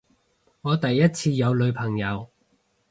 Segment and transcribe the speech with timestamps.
[0.61, 2.31] 我第一次有女朋友